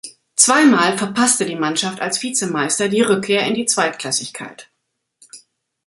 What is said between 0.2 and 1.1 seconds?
Zweimal